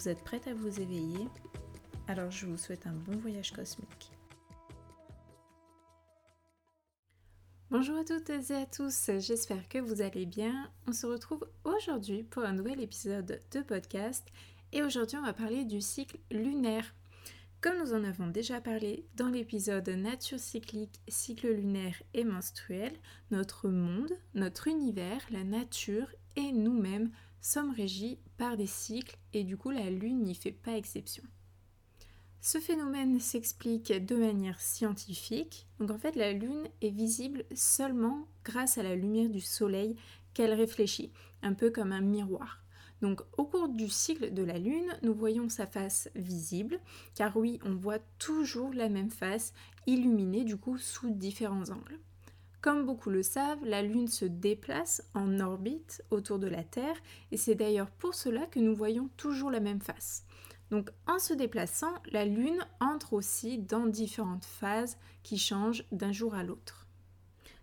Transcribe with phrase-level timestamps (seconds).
[0.00, 1.28] Vous êtes prête à vous éveiller?
[2.08, 4.10] Alors je vous souhaite un bon voyage cosmique.
[7.70, 10.70] Bonjour à toutes et à tous, j'espère que vous allez bien.
[10.86, 14.26] On se retrouve aujourd'hui pour un nouvel épisode de podcast
[14.72, 16.94] et aujourd'hui on va parler du cycle lunaire.
[17.60, 22.94] Comme nous en avons déjà parlé dans l'épisode Nature cyclique, cycle lunaire et menstruel,
[23.30, 29.56] notre monde, notre univers, la nature et nous-mêmes sommes régis par des cycles et du
[29.56, 31.22] coup la Lune n'y fait pas exception.
[32.42, 35.66] Ce phénomène s'explique de manière scientifique.
[35.78, 39.96] Donc en fait la Lune est visible seulement grâce à la lumière du Soleil
[40.32, 42.62] qu'elle réfléchit, un peu comme un miroir.
[43.02, 46.80] Donc au cours du cycle de la Lune, nous voyons sa face visible,
[47.14, 49.52] car oui, on voit toujours la même face,
[49.86, 51.98] illuminée du coup sous différents angles.
[52.60, 56.96] Comme beaucoup le savent, la Lune se déplace en orbite autour de la Terre
[57.32, 60.24] et c'est d'ailleurs pour cela que nous voyons toujours la même face.
[60.70, 66.34] Donc en se déplaçant, la Lune entre aussi dans différentes phases qui changent d'un jour
[66.34, 66.86] à l'autre.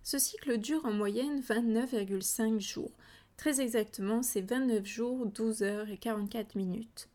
[0.02, 2.92] Ce cycle dure en moyenne 29,5 jours.
[3.38, 7.08] Très exactement, c'est 29 jours, 12 heures et 44 minutes.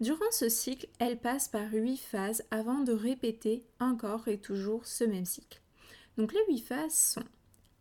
[0.00, 5.04] Durant ce cycle, elle passe par 8 phases avant de répéter encore et toujours ce
[5.04, 5.61] même cycle.
[6.16, 7.24] Donc les huit phases sont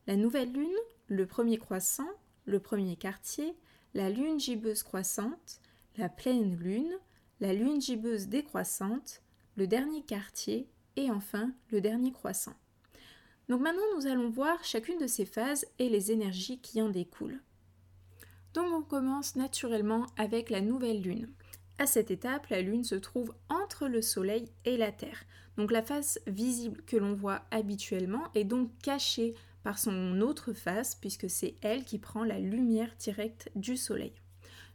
[0.07, 0.69] la nouvelle lune,
[1.07, 2.09] le premier croissant,
[2.45, 3.55] le premier quartier,
[3.93, 5.59] la lune gibbeuse croissante,
[5.97, 6.93] la pleine lune,
[7.39, 9.21] la lune gibbeuse décroissante,
[9.57, 12.53] le dernier quartier et enfin le dernier croissant.
[13.49, 17.41] Donc maintenant nous allons voir chacune de ces phases et les énergies qui en découlent.
[18.53, 21.27] Donc on commence naturellement avec la nouvelle lune.
[21.81, 25.23] À cette étape, la Lune se trouve entre le Soleil et la Terre.
[25.57, 29.33] Donc la face visible que l'on voit habituellement est donc cachée
[29.63, 34.13] par son autre face puisque c'est elle qui prend la lumière directe du Soleil.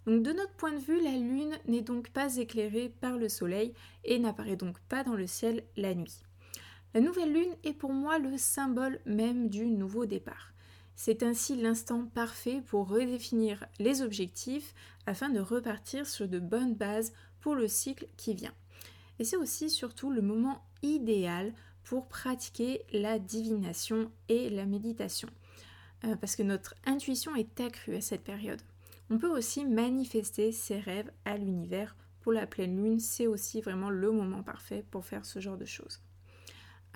[0.05, 3.73] Donc de notre point de vue, la Lune n'est donc pas éclairée par le Soleil
[4.03, 6.25] et n'apparaît donc pas dans le ciel la nuit.
[6.93, 10.56] La nouvelle Lune est pour moi le symbole même du nouveau départ.
[10.97, 14.75] C'est ainsi l'instant parfait pour redéfinir les objectifs
[15.05, 18.55] afin de repartir sur de bonnes bases pour le cycle qui vient.
[19.19, 21.53] Et c'est aussi surtout le moment idéal
[21.85, 25.29] pour pratiquer la divination et la méditation.
[26.05, 28.61] Euh, parce que notre intuition est accrue à cette période.
[29.11, 31.95] On peut aussi manifester ses rêves à l'univers.
[32.23, 35.65] Pour la pleine lune, c'est aussi vraiment le moment parfait pour faire ce genre de
[35.67, 36.01] choses.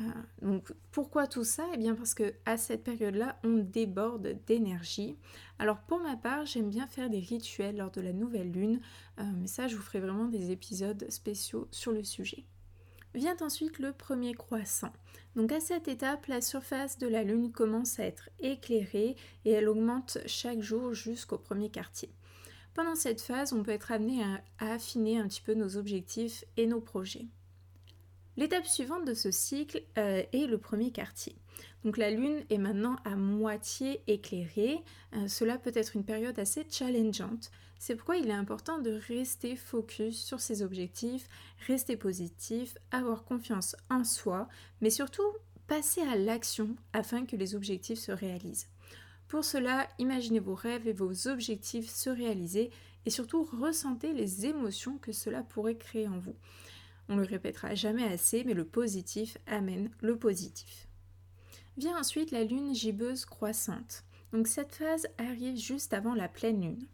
[0.03, 1.67] Ah, donc pourquoi tout ça?
[1.75, 5.19] Eh bien parce que à cette période-là, on déborde d'énergie.
[5.59, 8.81] Alors pour ma part, j'aime bien faire des rituels lors de la nouvelle lune,
[9.19, 12.45] euh, mais ça je vous ferai vraiment des épisodes spéciaux sur le sujet.
[13.15, 14.93] Vient ensuite le premier croissant.
[15.37, 19.69] Donc à cette étape, la surface de la lune commence à être éclairée et elle
[19.69, 22.11] augmente chaque jour jusqu'au premier quartier.
[22.73, 26.67] Pendant cette phase, on peut être amené à affiner un petit peu nos objectifs et
[26.67, 27.27] nos projets.
[28.37, 31.37] L'étape suivante de ce cycle euh, est le premier quartier.
[31.85, 34.79] Donc la Lune est maintenant à moitié éclairée.
[35.15, 37.51] Euh, cela peut être une période assez challengeante.
[37.79, 41.29] C'est pourquoi il est important de rester focus sur ses objectifs,
[41.67, 44.49] rester positif, avoir confiance en soi,
[44.81, 45.33] mais surtout
[45.67, 48.69] passer à l'action afin que les objectifs se réalisent.
[49.29, 52.71] Pour cela, imaginez vos rêves et vos objectifs se réaliser
[53.07, 56.35] et surtout ressentez les émotions que cela pourrait créer en vous.
[57.11, 60.87] On le répétera jamais assez, mais le positif amène le positif.
[61.77, 64.05] Vient ensuite la lune gibbeuse croissante.
[64.33, 66.87] Donc cette phase arrive juste avant la pleine lune.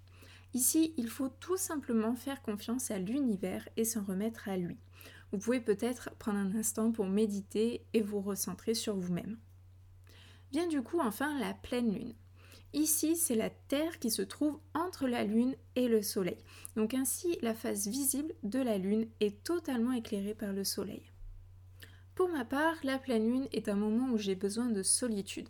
[0.55, 4.79] Ici, il faut tout simplement faire confiance à l'univers et s'en remettre à lui.
[5.33, 9.37] Vous pouvez peut-être prendre un instant pour méditer et vous recentrer sur vous-même.
[10.51, 12.15] Vient du coup enfin la pleine lune.
[12.73, 16.39] Ici, c'est la Terre qui se trouve entre la Lune et le Soleil.
[16.77, 21.03] Donc ainsi, la face visible de la Lune est totalement éclairée par le Soleil.
[22.15, 25.49] Pour ma part, la pleine Lune est un moment où j'ai besoin de solitude.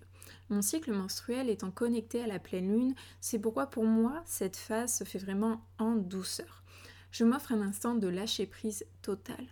[0.50, 4.96] Mon cycle menstruel étant connecté à la pleine Lune, c'est pourquoi pour moi, cette phase
[4.96, 6.64] se fait vraiment en douceur.
[7.10, 9.46] Je m'offre un instant de lâcher prise totale.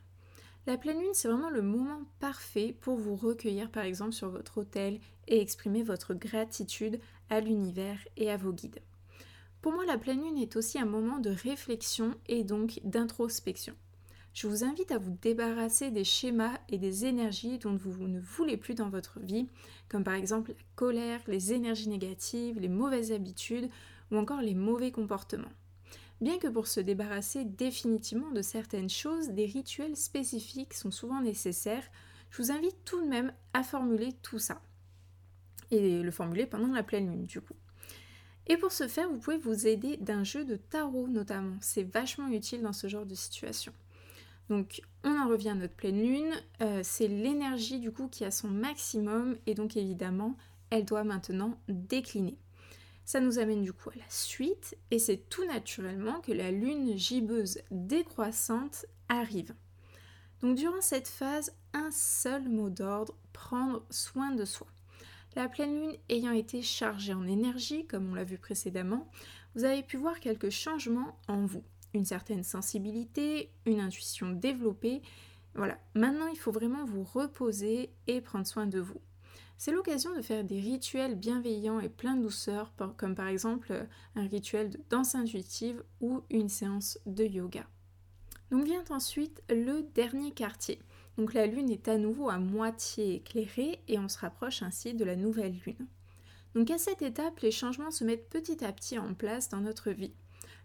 [0.66, 4.58] La pleine lune, c'est vraiment le moment parfait pour vous recueillir par exemple sur votre
[4.58, 8.80] hôtel et exprimer votre gratitude à l'univers et à vos guides.
[9.60, 13.74] Pour moi, la pleine lune est aussi un moment de réflexion et donc d'introspection.
[14.34, 18.56] Je vous invite à vous débarrasser des schémas et des énergies dont vous ne voulez
[18.56, 19.46] plus dans votre vie,
[19.88, 23.70] comme par exemple la colère, les énergies négatives, les mauvaises habitudes
[24.10, 25.52] ou encore les mauvais comportements.
[26.20, 31.88] Bien que pour se débarrasser définitivement de certaines choses, des rituels spécifiques sont souvent nécessaires,
[32.30, 34.60] je vous invite tout de même à formuler tout ça.
[35.74, 37.56] Et le formuler pendant la pleine lune du coup.
[38.46, 41.56] Et pour ce faire, vous pouvez vous aider d'un jeu de tarot notamment.
[41.60, 43.72] C'est vachement utile dans ce genre de situation.
[44.50, 46.32] Donc on en revient à notre pleine lune.
[46.60, 50.36] Euh, c'est l'énergie du coup qui a son maximum et donc évidemment
[50.70, 52.36] elle doit maintenant décliner.
[53.04, 56.96] Ça nous amène du coup à la suite et c'est tout naturellement que la lune
[56.96, 59.54] gibbeuse décroissante arrive.
[60.40, 64.66] Donc durant cette phase, un seul mot d'ordre, prendre soin de soi.
[65.36, 69.10] La pleine lune ayant été chargée en énergie, comme on l'a vu précédemment,
[69.56, 71.64] vous avez pu voir quelques changements en vous.
[71.92, 75.02] Une certaine sensibilité, une intuition développée.
[75.56, 79.00] Voilà, maintenant il faut vraiment vous reposer et prendre soin de vous.
[79.58, 83.84] C'est l'occasion de faire des rituels bienveillants et pleins de douceur, comme par exemple euh,
[84.14, 87.66] un rituel de danse intuitive ou une séance de yoga.
[88.50, 90.80] Donc vient ensuite le dernier quartier.
[91.16, 95.04] Donc la lune est à nouveau à moitié éclairée et on se rapproche ainsi de
[95.04, 95.86] la nouvelle lune.
[96.54, 99.90] Donc à cette étape, les changements se mettent petit à petit en place dans notre
[99.90, 100.14] vie.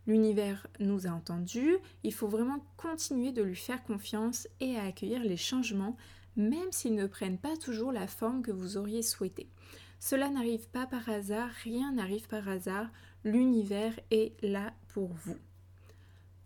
[0.07, 5.23] L'univers nous a entendus, il faut vraiment continuer de lui faire confiance et à accueillir
[5.23, 5.97] les changements
[6.39, 9.47] même s'ils ne prennent pas toujours la forme que vous auriez souhaité.
[9.99, 12.87] Cela n'arrive pas par hasard, rien n'arrive par hasard,
[13.23, 15.37] l'univers est là pour vous.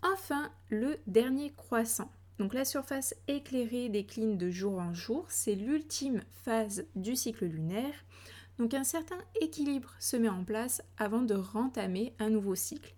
[0.01, 2.11] Enfin, le dernier croissant.
[2.39, 7.93] Donc la surface éclairée décline de jour en jour, c'est l'ultime phase du cycle lunaire.
[8.57, 12.93] Donc un certain équilibre se met en place avant de rentamer un nouveau cycle.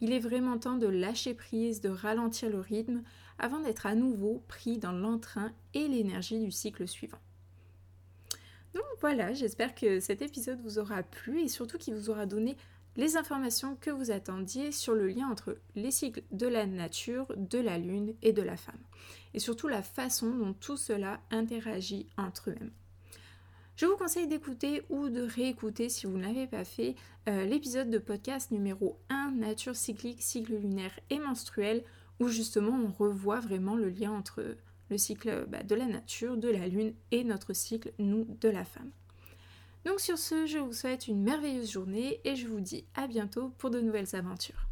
[0.00, 3.02] Il est vraiment temps de lâcher prise, de ralentir le rythme
[3.38, 7.20] avant d'être à nouveau pris dans l'entrain et l'énergie du cycle suivant.
[8.74, 12.56] Donc voilà, j'espère que cet épisode vous aura plu et surtout qu'il vous aura donné
[12.96, 17.58] les informations que vous attendiez sur le lien entre les cycles de la nature, de
[17.58, 18.80] la lune et de la femme.
[19.34, 22.72] Et surtout la façon dont tout cela interagit entre eux-mêmes.
[23.76, 26.94] Je vous conseille d'écouter ou de réécouter si vous ne l'avez pas fait
[27.28, 31.82] euh, l'épisode de podcast numéro 1 Nature cyclique, cycle lunaire et menstruel
[32.20, 34.56] où justement on revoit vraiment le lien entre
[34.90, 38.64] le cycle bah, de la nature, de la lune et notre cycle, nous, de la
[38.64, 38.90] femme.
[39.84, 43.50] Donc sur ce, je vous souhaite une merveilleuse journée et je vous dis à bientôt
[43.58, 44.71] pour de nouvelles aventures.